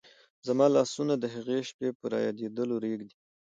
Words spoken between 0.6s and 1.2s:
لاسونه